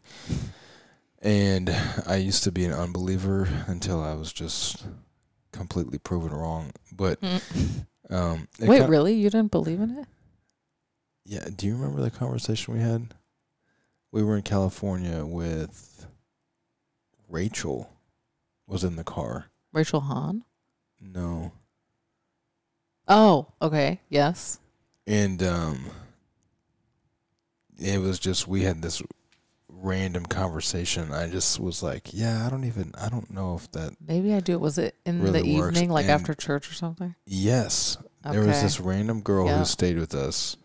[1.25, 4.85] And I used to be an unbeliever until I was just
[5.51, 6.71] completely proven wrong.
[6.91, 7.17] But
[8.11, 9.15] um, it Wait, ki- really?
[9.15, 10.07] You didn't believe in it?
[11.25, 11.47] Yeah.
[11.55, 13.15] Do you remember the conversation we had?
[14.11, 16.05] We were in California with
[17.27, 17.89] Rachel.
[18.67, 19.47] Was in the car.
[19.73, 20.43] Rachel Hahn?
[21.01, 21.51] No.
[23.07, 23.99] Oh, okay.
[24.09, 24.59] Yes.
[25.07, 25.85] and um
[27.77, 29.01] it was just we had this
[29.77, 33.91] random conversation i just was like yeah i don't even i don't know if that
[34.05, 34.57] Maybe I do.
[34.57, 37.13] Was it in the Really works, evening, like and- after church or something?
[37.25, 38.37] yes Okay.
[38.37, 39.59] there was this random girl Yeah.
[39.59, 40.57] who stayed with us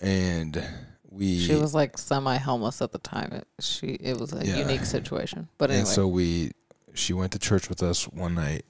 [0.00, 0.62] and
[1.10, 3.32] we She was like semi homeless at the time.
[3.32, 4.56] It, she it was a Yeah.
[4.58, 5.48] unique situation.
[5.58, 5.80] But anyway.
[5.80, 6.52] and so we
[6.94, 8.64] she went to church with us one night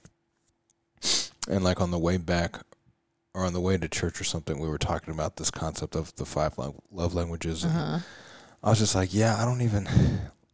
[1.49, 2.59] and like on the way back
[3.33, 6.15] or on the way to church or something we were talking about this concept of
[6.15, 6.53] the five
[6.91, 7.99] love languages and uh-huh.
[8.63, 9.87] I was just like, yeah, I don't even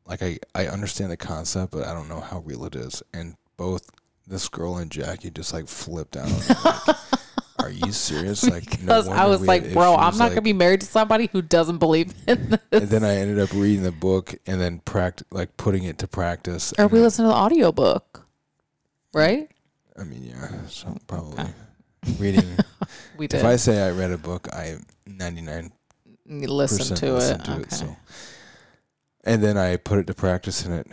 [0.05, 3.03] like I I understand the concept, but I don't know how real it is.
[3.13, 3.89] And both
[4.27, 6.29] this girl and Jackie just like flipped out.
[6.65, 6.95] like,
[7.59, 8.49] Are you serious?
[8.49, 11.41] Like, no I was like, bro, I'm not like- gonna be married to somebody who
[11.41, 12.59] doesn't believe in this.
[12.71, 16.07] And then I ended up reading the book and then pract like putting it to
[16.07, 16.73] practice.
[16.79, 18.25] or we listen to the audiobook.
[19.13, 19.49] Right?
[19.99, 21.53] I mean, yeah, so probably Okay.
[22.17, 22.57] reading.
[23.17, 23.41] We did.
[23.41, 25.73] if I say I read a book, I 99
[26.29, 27.49] You listen to it.
[27.49, 27.69] okay.
[27.69, 27.95] So,
[29.23, 30.87] and then I put it to practice, and it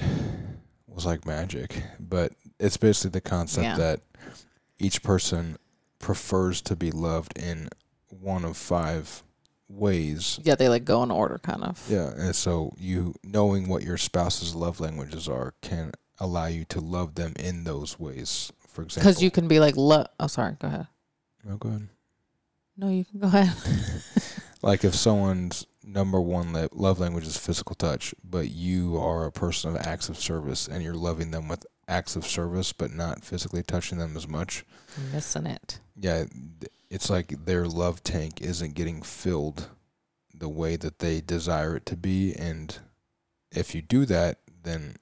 [0.87, 1.83] was like magic.
[2.01, 3.77] But it's basically the concept Yeah.
[3.77, 4.01] that
[4.79, 5.59] each person
[5.99, 7.69] prefers to be loved in
[8.09, 9.23] one of five
[9.69, 10.39] ways.
[10.43, 11.85] Yeah, they like go in order kind of.
[11.89, 16.81] Yeah, and so you knowing what your spouse's love languages are can allow you to
[16.81, 18.51] love them in those ways.
[18.67, 20.87] For example, Because you can be like, lo- oh, sorry, go ahead.
[21.45, 21.89] No, go ahead.
[22.77, 23.53] No, you can go ahead.
[24.63, 29.71] Like if someone's number one love language is physical touch, but you are a person
[29.71, 33.63] of acts of service and you're loving them with acts of service, but not physically
[33.63, 34.65] touching them as much.
[35.13, 35.79] Missing it.
[35.99, 36.25] Yeah,
[36.91, 39.69] it's like their love tank isn't getting filled
[40.35, 42.35] the way that they desire it to be.
[42.35, 42.77] And
[43.53, 44.97] if you do that, then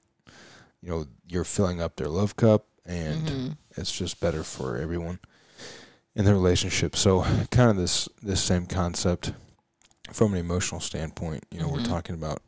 [0.83, 3.57] you know you're filling up their love cup, and Mhm.
[3.77, 5.19] it's just better for everyone
[6.15, 6.95] in the relationship.
[6.95, 9.33] So kind of this this same concept
[10.13, 11.89] from an emotional standpoint, you know, we're Mhm.
[11.89, 12.43] talking about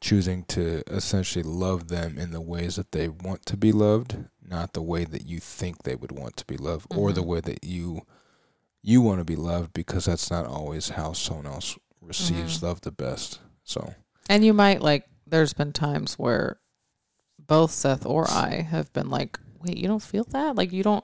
[0.00, 4.72] choosing to essentially love them in the ways that they want to be loved, not
[4.74, 7.26] the way that you think they would want to be loved or the Mhm.
[7.26, 8.02] way that you
[8.86, 12.62] you want to be loved because that's not always how someone else receives Mhm.
[12.64, 13.38] love the best.
[13.62, 13.94] So,
[14.28, 16.58] And you might like, there's been times where
[17.38, 20.54] both Seth or I have been like, wait, you don't feel that?
[20.56, 21.02] Like, you don't,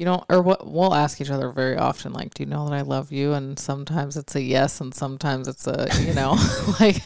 [0.00, 2.74] you don't, or what we'll ask each other very often, like, do you know that
[2.74, 3.34] I love you?
[3.34, 6.38] And sometimes it's a yes, and sometimes it's a, you know,
[6.80, 7.02] like,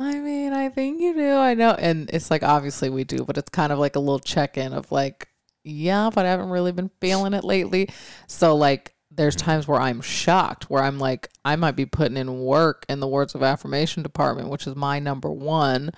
[0.00, 1.36] I mean, I think you do.
[1.36, 1.70] I know.
[1.70, 4.72] And it's like, obviously we do, but it's kind of like a little check in
[4.72, 5.28] of like,
[5.62, 7.90] yeah, but I haven't really been feeling it lately.
[8.26, 9.46] So, like, there's mm-hmm.
[9.46, 13.06] times where I'm shocked, where I'm like, I might be putting in work in the
[13.06, 15.92] words of affirmation department, which is my number one.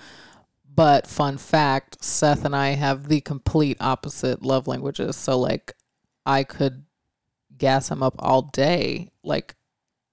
[0.75, 5.17] But fun fact, Seth and I have the complete opposite love languages.
[5.17, 5.75] So like
[6.29, 6.85] I could
[7.57, 9.57] gas him up all day, like,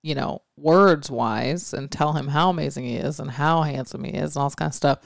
[0.01, 4.11] you know, words wise and tell him how amazing he is and how handsome he
[4.11, 4.99] is and all this kind of stuff.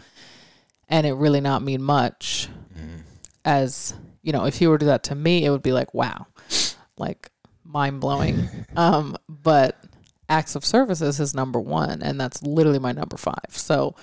[0.88, 3.02] And it really not mean much mm,
[3.44, 5.96] as, you know, if he were to do that to me, it would be like,
[5.96, 6.28] wow,
[6.96, 7.32] like
[7.64, 8.48] mind blowing.
[8.76, 9.84] um, but
[10.30, 13.50] acts of service is his number one, and that's literally my number five.
[13.50, 13.96] So,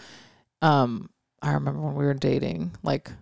[0.60, 1.08] um,
[1.40, 3.12] I remember when we were dating, like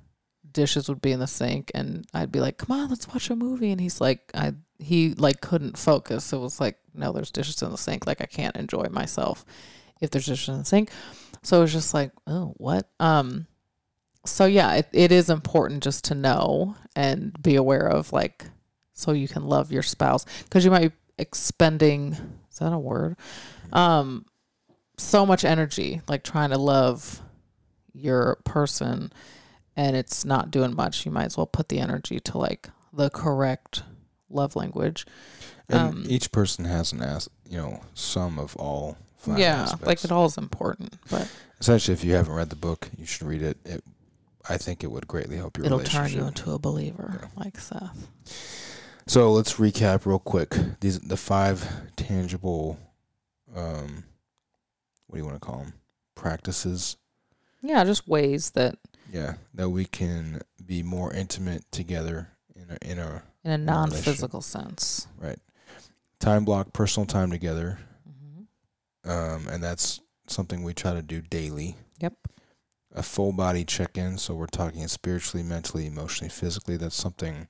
[0.54, 3.36] dishes would be in the sink, and I'd be like, "Come on, let's watch a
[3.36, 6.32] movie," and he's like, "I." He like couldn't focus.
[6.32, 8.06] It was like, no, there's dishes in the sink.
[8.06, 9.44] Like I can't enjoy myself
[10.00, 10.90] if there's dishes in the sink.
[11.42, 12.90] So it was just like, oh, what?
[12.98, 13.46] Um,
[14.26, 18.46] so yeah, it, it is important just to know and be aware of like
[18.94, 22.12] so you can love your spouse because you might be expending
[22.50, 23.16] is that a word
[23.72, 24.24] um
[24.96, 27.20] so much energy like trying to love
[27.92, 29.12] your person
[29.76, 33.10] and it's not doing much you might as well put the energy to like the
[33.10, 33.82] correct
[34.30, 35.06] love language
[35.68, 39.86] and Um, each person has an as you know some of all five yeah aspects.
[39.86, 41.28] like it all is important but
[41.60, 43.56] Essentially, if you haven't read the book, you should read it.
[43.64, 43.82] It,
[44.46, 47.28] I think it would greatly help your it'll turn you into a believer Yeah.
[47.42, 48.08] like seth
[49.06, 50.54] So let's recap real quick.
[50.80, 51.66] These the five
[51.96, 52.78] tangible,
[53.56, 54.04] um,
[55.06, 55.74] what do you want to call them?
[56.14, 56.96] Practices
[57.62, 58.76] Yeah, just ways that
[59.14, 64.40] Yeah, that we can be more intimate together in a in a in a non-physical
[64.40, 65.06] sense.
[65.16, 65.38] right
[66.18, 71.76] time block, personal time together, hmm um, and that's something we try to do daily.
[72.00, 72.14] Yep.
[72.96, 76.76] A full body check in, so we're talking spiritually, mentally, emotionally, physically.
[76.76, 77.46] That's something.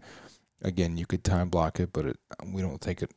[0.61, 3.11] Again, you could time block it, but it, we don't take it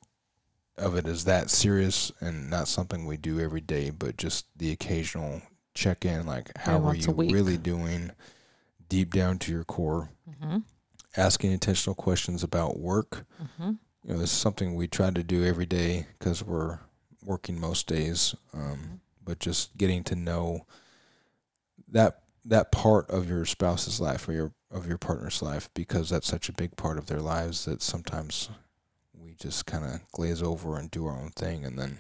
[0.77, 3.89] of it as that serious, and not something we do every day.
[3.89, 5.41] But just the occasional
[5.73, 8.11] check in, like how are you really doing,
[8.89, 10.09] deep down to your core.
[10.39, 10.57] hmm
[11.15, 13.25] Asking intentional questions about work.
[13.57, 13.71] hmm
[14.03, 16.79] You know, this is something we try to do every day because we're
[17.23, 18.35] working most days.
[18.53, 20.65] Um, but just getting to know
[21.89, 26.27] that that part of your spouse's life or your of your partner's life because that's
[26.27, 28.49] such a big part of their lives that sometimes
[29.13, 31.97] we just kind of glaze over and do our own thing and then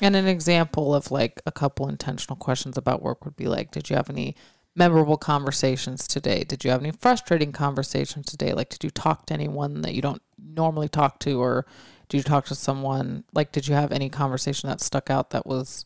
[0.00, 3.90] And an example of like a couple intentional questions about work would be like, did
[3.90, 4.36] you have any
[4.78, 6.44] memorable conversations today?
[6.44, 8.52] Did you have any frustrating conversations today?
[8.54, 11.66] Like, did you talk to anyone that you don't normally talk to, or
[12.08, 13.24] did you talk to someone?
[13.34, 15.84] Like, did you have any conversation that stuck out that was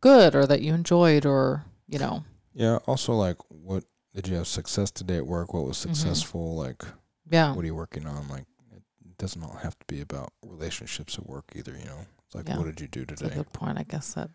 [0.00, 2.24] good or that you enjoyed, or you know,
[2.54, 5.80] yeah also like what did you have success today at work what was Mhm.
[5.82, 6.82] successful like
[7.30, 8.82] yeah, what are you working on like it
[9.18, 12.56] doesn't all have to be about relationships at work either you know it's like Yeah.
[12.58, 13.24] what did you do today?
[13.24, 13.78] that's a good point.
[13.78, 14.30] I guess that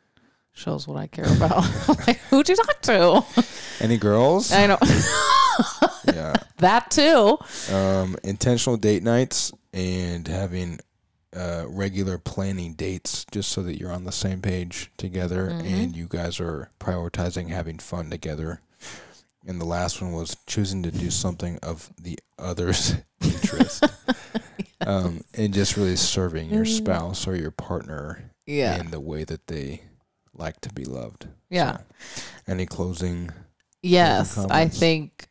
[0.57, 1.63] shows what I care about.
[2.07, 3.23] like, who'd you talk to?
[3.79, 4.77] any girls I know
[6.13, 7.37] yeah that too.
[7.73, 10.79] um, intentional date nights and having
[11.35, 15.65] uh, regular planning dates just so that you're on the same page together Mhm.
[15.65, 18.61] and you guys are prioritizing having fun together.
[19.45, 23.83] And the last one was choosing to do something of the other's interest
[24.85, 26.77] um, and just really serving your Mm.
[26.77, 29.81] spouse or your partner Yeah, in the way that they
[30.37, 31.27] like to be loved.
[31.49, 31.77] yeah.
[31.77, 33.31] So, any closing?
[33.81, 35.27] Yes, I think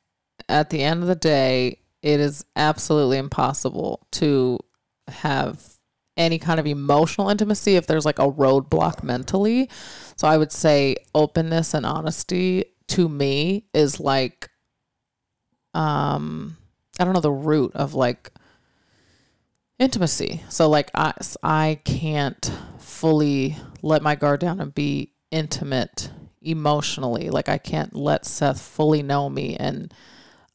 [0.48, 4.58] at the end of the day, it is absolutely impossible to
[5.08, 5.62] have
[6.16, 9.68] any kind of emotional intimacy if there's like a roadblock mentally.
[10.16, 14.48] So I would say openness and honesty to me is like
[15.74, 16.56] um
[16.98, 18.30] I don't know the root of like
[19.78, 20.42] intimacy.
[20.48, 21.12] So like I
[21.42, 26.10] I can't fully let my guard down and be intimate
[26.42, 27.30] emotionally.
[27.30, 29.92] Like I can't let Seth fully know me and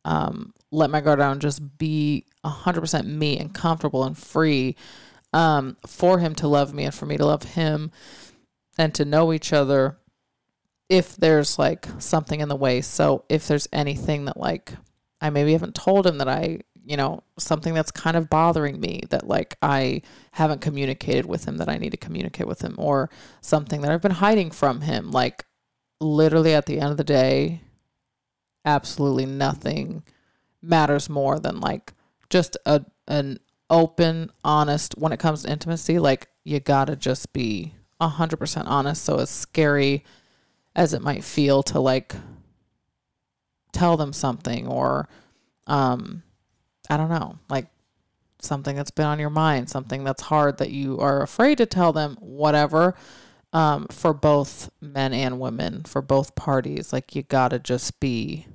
[0.05, 4.75] um, let my guard down and just be 100% me and comfortable and free
[5.33, 7.91] um, for him to love me and for me to love him
[8.77, 9.97] and to know each other
[10.89, 12.81] if there's like something in the way.
[12.81, 14.73] So if there's anything that like
[15.21, 19.01] I maybe haven't told him that I, you know, something that's kind of bothering me
[19.09, 20.01] that like I
[20.31, 23.09] haven't communicated with him that I need to communicate with him or
[23.41, 25.11] something that I've been hiding from him.
[25.11, 25.45] Like
[25.99, 27.61] literally at the end of the day,
[28.65, 30.03] absolutely nothing
[30.61, 31.93] matters more than like
[32.29, 37.73] just a an open, honest when it comes to intimacy, like you gotta just be
[37.99, 39.03] a hundred percent honest.
[39.03, 40.03] So as scary
[40.75, 42.15] as it might feel to like
[43.71, 45.07] tell them something or
[45.67, 46.23] um
[46.89, 47.67] I don't know, like
[48.39, 51.93] something that's been on your mind, something that's hard that you are afraid to tell
[51.93, 52.95] them, whatever.
[53.53, 58.47] Um, for both men and women, for both parties, like you gotta just be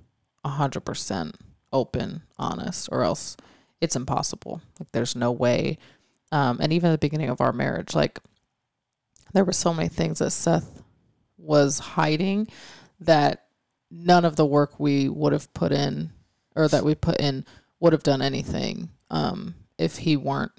[0.43, 1.37] a hundred percent
[1.71, 3.37] open, honest, or else
[3.81, 4.63] it's impossible.
[4.81, 5.77] Like there's no way.
[6.33, 8.21] Um, and even at the beginning of our marriage, like
[9.35, 10.83] there were so many things that Seth
[11.37, 12.49] was hiding
[13.01, 13.45] that
[13.91, 16.11] none of the work we would have put in
[16.55, 17.45] or that we put in
[17.81, 20.53] would have done anything um, if he weren't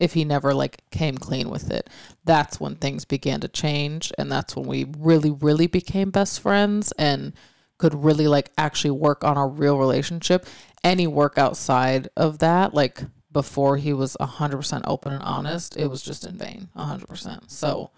[0.00, 1.88] if he never like came clean with it.
[2.24, 6.92] That's when things began to change and that's when we really really became best friends
[6.98, 7.32] and
[7.78, 10.46] could really like actually work on our real relationship.
[10.82, 16.02] Any work outside of that like before he was 100% open and honest it was
[16.02, 17.90] just in vain 100% so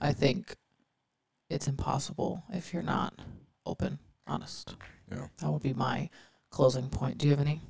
[0.00, 0.56] i think
[1.48, 3.14] it's impossible if you're not
[3.64, 4.74] open honest.
[5.10, 5.26] Yeah.
[5.38, 6.08] that would be my
[6.50, 7.18] closing point.
[7.18, 7.60] Do you have any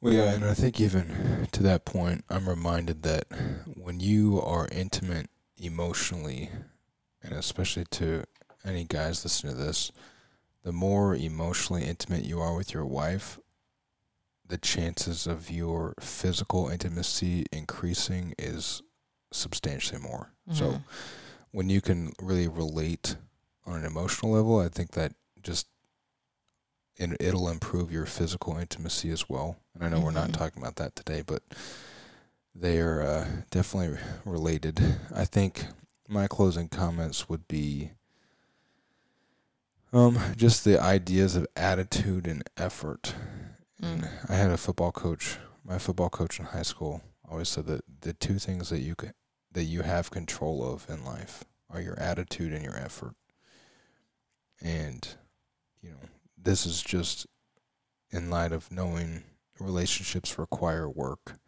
[0.00, 3.26] Well, yeah, and I think even to that point, I'm reminded that
[3.76, 6.50] when you are intimate emotionally,
[7.22, 8.24] and especially to
[8.64, 9.90] any guys listening to this,
[10.62, 13.38] the more emotionally intimate you are with your wife,
[14.46, 18.82] the chances of your physical intimacy increasing is
[19.32, 20.32] substantially more.
[20.52, 20.84] So Mhm.
[21.50, 23.16] when you can really relate
[23.64, 25.66] on an emotional level, I think that just
[26.96, 29.56] it, it'll improve your physical intimacy as well.
[29.74, 30.34] And I know we're not Mhm.
[30.38, 31.42] talking about that today, but
[32.54, 34.80] they are uh, definitely related.
[35.14, 35.66] I think
[36.08, 37.92] my closing comments would be
[39.92, 43.14] Um, just the ideas of attitude and effort.
[43.80, 44.08] Mm.
[44.28, 45.38] I had a football coach.
[45.64, 48.94] My football coach in high school always said that the two things that you
[49.52, 53.14] that you have control of in life are your attitude and your effort.
[54.60, 55.06] And
[55.82, 56.08] you know,
[56.46, 57.26] this is just
[58.10, 59.24] in light of knowing
[59.58, 61.38] relationships require work.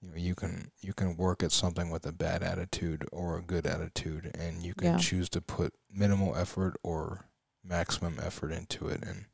[0.00, 3.42] You know, you can you can work at something with a bad attitude or a
[3.42, 4.98] good attitude, and you can Yeah.
[4.98, 7.26] choose to put minimal effort or
[7.64, 9.02] maximum effort into it.
[9.02, 9.24] And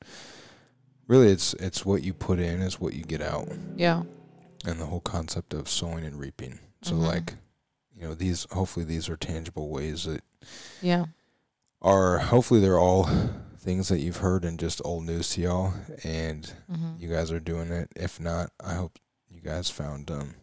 [1.06, 4.04] really, it's it's what you put in is what you get out, Yeah.
[4.64, 6.60] and the whole concept of sowing and reaping.
[6.82, 7.06] So, Mhm.
[7.06, 7.34] like,
[7.94, 10.22] you know, these hopefully these are tangible ways that
[10.80, 11.06] Yeah.
[11.82, 13.08] are hopefully they're all
[13.64, 15.72] things that you've heard and just old news to y'all,
[16.04, 17.88] and hmm you guys are doing it.
[17.96, 18.98] If not, I hope
[19.30, 20.34] you guys found um,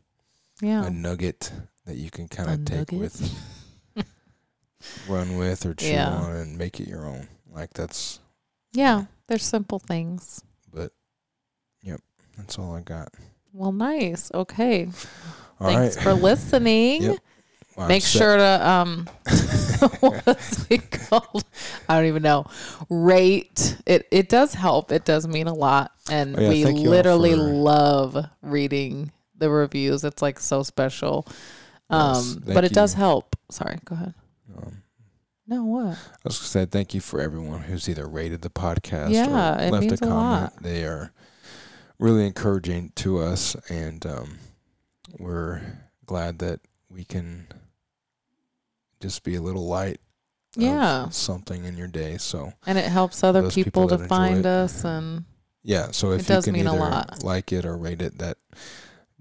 [0.62, 0.84] Yeah.
[0.86, 1.52] a nugget
[1.86, 3.00] that you can kind of take nugget?
[3.00, 4.06] with,
[5.08, 6.10] run with, or chew Yeah.
[6.10, 7.28] on, and make it your own.
[7.50, 8.20] Like that's,
[8.74, 9.06] Yeah.
[9.28, 10.42] They're simple things.
[10.74, 10.92] but,
[11.84, 12.02] yep,
[12.38, 13.10] that's all I got.
[13.54, 14.30] Well, nice.
[14.34, 14.90] Okay.
[15.60, 16.04] All Thanks right.
[16.04, 17.04] for listening.
[17.04, 17.18] Yep.
[17.78, 19.10] Well, Make sure to um
[20.00, 21.44] what's it called?
[21.90, 22.46] I don't even know.
[22.90, 23.78] Rate.
[23.86, 24.92] It it does help.
[24.92, 25.92] It does mean a lot.
[26.10, 30.04] And Oh, yeah, we you literally for- love reading the reviews.
[30.04, 31.26] It's like so special.
[31.90, 33.36] Um Yes, but thank it does help.
[33.50, 34.14] Sorry, go ahead.
[34.56, 34.84] Um,
[35.48, 35.98] No, what?
[35.98, 39.72] I was gonna say thank you for everyone who's either rated the podcast Yeah, or
[39.72, 40.16] left a a comment.
[40.16, 40.54] lot.
[40.64, 41.12] They are
[42.00, 44.40] really encouraging to us, and um,
[45.20, 45.62] we're
[46.06, 46.60] glad that
[46.90, 47.48] we can
[49.02, 50.00] just be a little light
[50.56, 51.10] yeah.
[51.10, 52.18] something in your day.
[52.18, 55.26] So and it helps other people, people to find us and
[55.64, 57.24] yeah so if it does you can mean either a lot.
[57.24, 58.38] like it or rate it that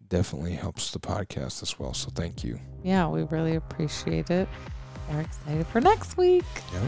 [0.09, 1.95] definitely helps the podcast as well.
[1.95, 2.59] So thank you.
[2.83, 4.49] Yeah we really appreciate it.
[5.11, 6.45] We're excited for next week.
[6.72, 6.83] Yep.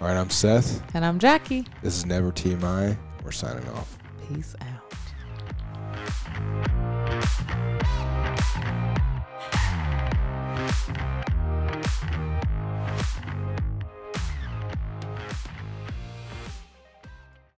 [0.00, 0.82] All right i'm seth.
[0.94, 1.66] And i'm jackie.
[1.82, 3.98] This is never tmi we're signing off.
[4.28, 4.78] Peace out.